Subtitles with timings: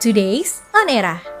[0.00, 1.39] Today's On Era.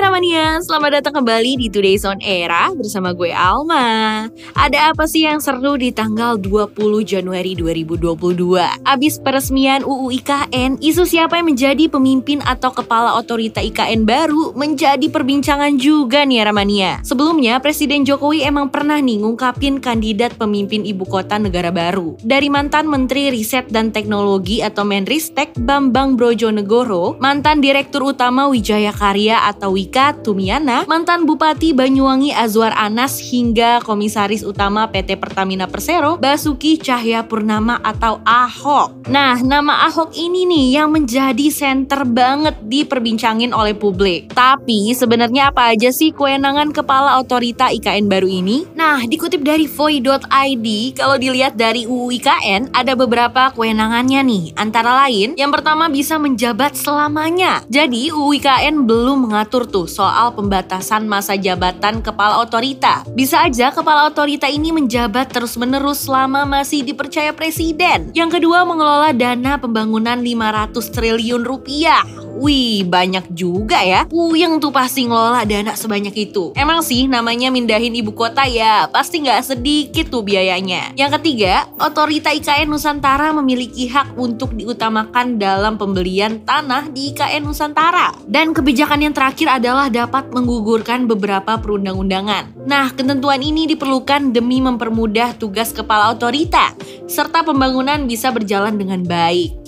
[0.00, 4.24] Halo Eramania, selamat datang kembali di Today's On Era bersama gue Alma.
[4.56, 6.72] Ada apa sih yang seru di tanggal 20
[7.04, 8.80] Januari 2022?
[8.80, 15.04] Abis peresmian UU IKN, isu siapa yang menjadi pemimpin atau kepala otorita IKN baru menjadi
[15.04, 17.04] perbincangan juga nih Eramania.
[17.04, 22.16] Sebelumnya, Presiden Jokowi emang pernah nih ngungkapin kandidat pemimpin ibu kota negara baru.
[22.24, 29.44] Dari mantan Menteri Riset dan Teknologi atau Menristek Bambang Brojonegoro, mantan Direktur Utama Wijaya Karya
[29.44, 36.78] atau Wika Tumiana, mantan Bupati Banyuwangi Azwar Anas hingga Komisaris Utama PT Pertamina Persero Basuki
[36.78, 39.10] Cahaya Purnama atau Ahok.
[39.10, 44.30] Nah, nama Ahok ini nih yang menjadi center banget diperbincangin oleh publik.
[44.30, 48.70] Tapi sebenarnya apa aja sih kewenangan kepala otorita IKN baru ini?
[48.78, 54.44] Nah, dikutip dari voi.id, kalau dilihat dari UU IKN ada beberapa kewenangannya nih.
[54.54, 57.66] Antara lain, yang pertama bisa menjabat selamanya.
[57.66, 63.06] Jadi UU IKN belum mengatur tuh soal pembatasan masa jabatan kepala otorita.
[63.14, 68.12] Bisa aja kepala otorita ini menjabat terus-menerus selama masih dipercaya presiden.
[68.12, 72.19] Yang kedua mengelola dana pembangunan 500 triliun rupiah.
[72.38, 74.06] Wih, banyak juga ya.
[74.06, 76.54] Puyeng tuh pasti ngelola dana sebanyak itu.
[76.54, 80.94] Emang sih namanya mindahin ibu kota ya, pasti nggak sedikit tuh biayanya.
[80.94, 88.16] Yang ketiga, otorita IKN Nusantara memiliki hak untuk diutamakan dalam pembelian tanah di IKN Nusantara.
[88.24, 92.64] Dan kebijakan yang terakhir adalah dapat menggugurkan beberapa perundang-undangan.
[92.64, 96.72] Nah, ketentuan ini diperlukan demi mempermudah tugas kepala otorita,
[97.04, 99.59] serta pembangunan bisa berjalan dengan baik.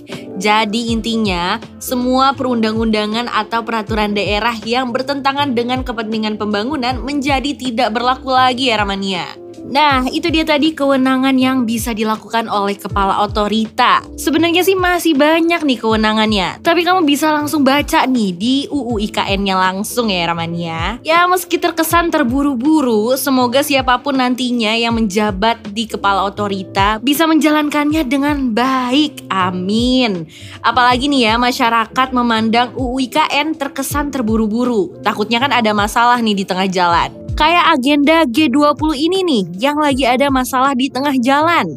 [0.42, 8.34] Jadi intinya, semua perundang-undangan atau peraturan daerah yang bertentangan dengan kepentingan pembangunan menjadi tidak berlaku
[8.34, 9.41] lagi ya Ramania.
[9.62, 14.02] Nah, itu dia tadi kewenangan yang bisa dilakukan oleh kepala otorita.
[14.18, 19.54] Sebenarnya sih masih banyak nih kewenangannya, tapi kamu bisa langsung baca nih di UU IKN-nya
[19.54, 20.98] langsung ya Ramania.
[21.06, 28.02] Ya, meski terkesan terburu-buru, semoga siapa pun nantinya yang menjabat di kepala otorita bisa menjalankannya
[28.02, 29.30] dengan baik.
[29.30, 30.26] Amin.
[30.60, 34.98] Apalagi nih ya, masyarakat memandang UU IKN terkesan terburu-buru.
[35.06, 37.21] Takutnya kan ada masalah nih di tengah jalan.
[37.32, 41.74] Kayak agenda G20 ini nih yang lagi ada masalah di tengah jalan.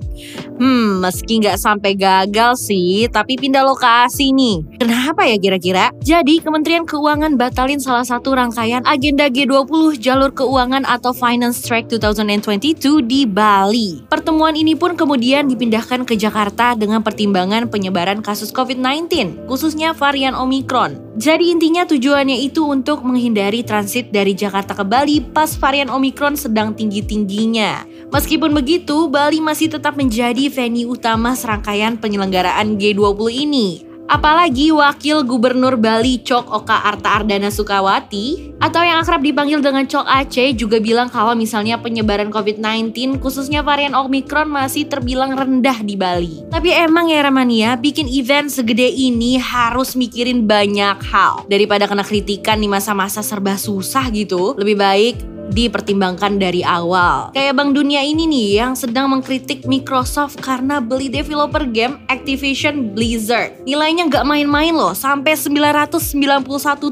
[0.55, 4.63] Hmm, meski nggak sampai gagal sih, tapi pindah lokasi nih.
[5.05, 5.93] Kenapa ya kira-kira?
[6.01, 13.05] Jadi, Kementerian Keuangan batalin salah satu rangkaian agenda G20 jalur keuangan atau Finance Track 2022
[13.05, 14.01] di Bali.
[14.09, 20.97] Pertemuan ini pun kemudian dipindahkan ke Jakarta dengan pertimbangan penyebaran kasus COVID-19, khususnya varian Omicron.
[21.21, 26.73] Jadi intinya tujuannya itu untuk menghindari transit dari Jakarta ke Bali pas varian Omicron sedang
[26.73, 27.85] tinggi-tingginya.
[28.09, 33.93] Meskipun begitu, Bali masih tetap menjadi venue utama serangkaian penyelenggaraan G20 ini.
[34.05, 40.05] Apalagi Wakil Gubernur Bali Cok Oka Arta Ardana Sukawati atau yang akrab dipanggil dengan Cok
[40.05, 46.45] Aceh juga bilang kalau misalnya penyebaran COVID-19 khususnya varian Omicron masih terbilang rendah di Bali.
[46.53, 52.61] Tapi emang ya Ramania bikin event segede ini harus mikirin banyak hal daripada kena kritikan
[52.61, 54.53] di masa-masa serba susah gitu.
[54.53, 57.35] Lebih baik dipertimbangkan dari awal.
[57.35, 63.53] Kayak Bank Dunia ini nih yang sedang mengkritik Microsoft karena beli developer game Activision Blizzard.
[63.67, 66.45] Nilainya nggak main-main loh, sampai 991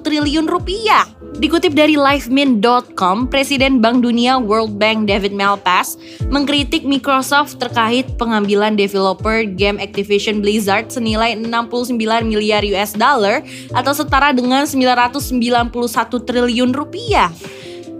[0.03, 1.07] triliun rupiah.
[1.33, 5.97] Dikutip dari livemint.com, Presiden Bank Dunia World Bank David Malpass
[6.29, 11.97] mengkritik Microsoft terkait pengambilan developer game Activision Blizzard senilai 69
[12.29, 13.41] miliar US dollar
[13.73, 15.73] atau setara dengan 991
[16.21, 17.33] triliun rupiah.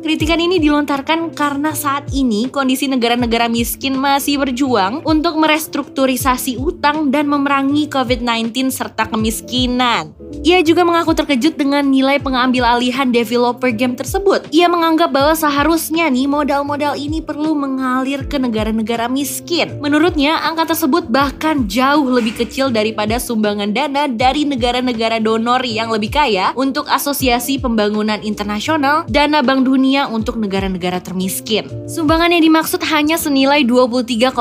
[0.04, 7.32] Kritikan ini dilontarkan karena saat ini kondisi negara-negara miskin masih berjuang untuk merestrukturisasi utang dan
[7.32, 10.12] memerangi COVID-19 serta kemiskinan.
[10.42, 14.50] Ia juga mengaku terkejut dengan nilai pengambil alihan developer game tersebut.
[14.50, 19.78] Ia menganggap bahwa seharusnya nih modal-modal ini perlu mengalir ke negara-negara miskin.
[19.78, 26.10] Menurutnya, angka tersebut bahkan jauh lebih kecil daripada sumbangan dana dari negara-negara donor yang lebih
[26.10, 31.70] kaya untuk Asosiasi Pembangunan Internasional, Dana Bank Dunia untuk negara-negara termiskin.
[31.86, 34.34] Sumbangan yang dimaksud hanya senilai 23,5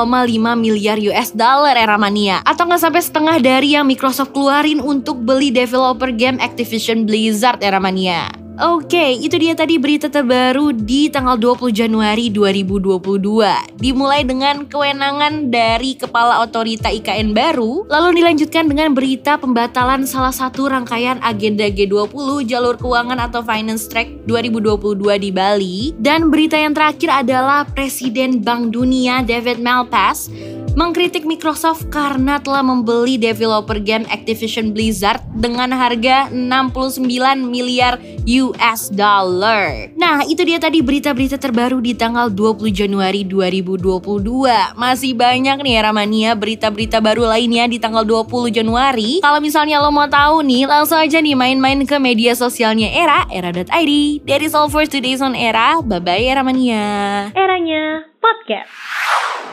[0.57, 5.53] miliar US dollar era mania atau nggak sampai setengah dari yang Microsoft keluarin untuk beli
[5.53, 5.82] developer
[6.15, 8.42] game Activision Blizzard era mania.
[8.53, 13.81] Oke, itu dia tadi berita terbaru di tanggal 20 Januari 2022.
[13.81, 20.69] Dimulai dengan kewenangan dari Kepala Otorita IKN baru, lalu dilanjutkan dengan berita pembatalan salah satu
[20.69, 27.09] rangkaian agenda G20 jalur keuangan atau Finance Track 2022 di Bali, dan berita yang terakhir
[27.09, 30.29] adalah Presiden Bank Dunia David Malpass
[30.73, 37.05] mengkritik Microsoft karena telah membeli developer game Activision Blizzard dengan harga 69
[37.45, 38.42] miliar US
[38.91, 39.93] dollar.
[39.95, 44.75] Nah, itu dia tadi berita-berita terbaru di tanggal 20 Januari 2022.
[44.75, 49.23] Masih banyak nih Eramania berita-berita baru lainnya di tanggal 20 Januari.
[49.23, 54.25] Kalau misalnya lo mau tahu nih, langsung aja nih main-main ke media sosialnya Era, era.id.
[54.27, 55.79] That is all for today's on Era.
[55.79, 57.29] Bye-bye Eramania.
[57.31, 58.71] Eranya podcast.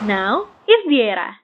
[0.03, 1.40] Now is the era.